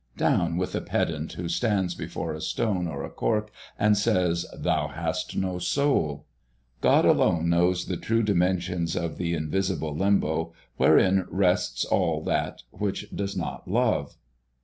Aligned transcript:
Down 0.17 0.57
with 0.57 0.71
the 0.71 0.81
pedant 0.81 1.33
who 1.33 1.47
stands 1.47 1.93
before 1.93 2.33
a 2.33 2.41
stone 2.41 2.87
or 2.87 3.03
a 3.03 3.09
cork 3.11 3.51
and 3.77 3.95
says, 3.95 4.47
"Thou 4.51 4.87
hast 4.87 5.35
no 5.37 5.59
soul." 5.59 6.25
God 6.81 7.05
alone 7.05 7.49
knows 7.49 7.85
the 7.85 7.97
true 7.97 8.23
dimensions 8.23 8.95
of 8.95 9.19
the 9.19 9.35
invisible 9.35 9.95
limbo, 9.95 10.53
wherein 10.77 11.27
rests 11.29 11.85
all 11.85 12.23
that 12.23 12.63
which 12.71 13.11
does 13.15 13.37
not 13.37 13.67
love. 13.67 14.15